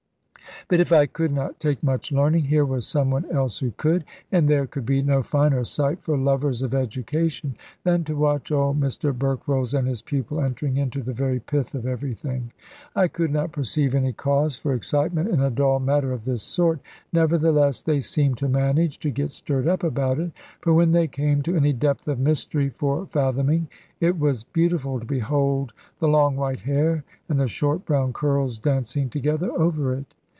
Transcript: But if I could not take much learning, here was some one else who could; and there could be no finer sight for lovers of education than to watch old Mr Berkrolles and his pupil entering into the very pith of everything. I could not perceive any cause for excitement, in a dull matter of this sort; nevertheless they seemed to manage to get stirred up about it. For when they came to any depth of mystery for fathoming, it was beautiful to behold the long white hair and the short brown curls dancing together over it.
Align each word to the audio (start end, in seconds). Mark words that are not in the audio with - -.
But 0.67 0.79
if 0.79 0.93
I 0.93 1.05
could 1.05 1.33
not 1.33 1.59
take 1.59 1.83
much 1.83 2.13
learning, 2.13 2.43
here 2.45 2.63
was 2.63 2.87
some 2.87 3.09
one 3.09 3.29
else 3.29 3.59
who 3.59 3.71
could; 3.71 4.05
and 4.31 4.47
there 4.47 4.65
could 4.67 4.85
be 4.85 5.01
no 5.01 5.21
finer 5.23 5.65
sight 5.65 6.01
for 6.03 6.15
lovers 6.17 6.61
of 6.61 6.73
education 6.73 7.57
than 7.83 8.03
to 8.05 8.15
watch 8.15 8.51
old 8.53 8.79
Mr 8.79 9.11
Berkrolles 9.11 9.73
and 9.77 9.85
his 9.87 10.01
pupil 10.01 10.39
entering 10.39 10.77
into 10.77 11.01
the 11.01 11.11
very 11.13 11.39
pith 11.41 11.73
of 11.75 11.85
everything. 11.87 12.53
I 12.95 13.09
could 13.09 13.31
not 13.31 13.51
perceive 13.51 13.93
any 13.95 14.13
cause 14.13 14.55
for 14.55 14.73
excitement, 14.73 15.27
in 15.29 15.41
a 15.41 15.49
dull 15.49 15.79
matter 15.79 16.13
of 16.13 16.23
this 16.25 16.43
sort; 16.43 16.79
nevertheless 17.11 17.81
they 17.81 17.99
seemed 17.99 18.37
to 18.37 18.47
manage 18.47 18.97
to 18.99 19.09
get 19.09 19.31
stirred 19.33 19.67
up 19.67 19.83
about 19.83 20.19
it. 20.19 20.31
For 20.61 20.73
when 20.73 20.91
they 20.91 21.07
came 21.07 21.41
to 21.41 21.55
any 21.55 21.73
depth 21.73 22.07
of 22.07 22.17
mystery 22.19 22.69
for 22.69 23.07
fathoming, 23.07 23.67
it 23.99 24.17
was 24.17 24.43
beautiful 24.45 24.99
to 25.01 25.05
behold 25.07 25.73
the 25.99 26.07
long 26.07 26.35
white 26.37 26.61
hair 26.61 27.03
and 27.27 27.39
the 27.41 27.47
short 27.47 27.83
brown 27.83 28.13
curls 28.13 28.57
dancing 28.59 29.09
together 29.09 29.51
over 29.51 29.93
it. 29.95 30.13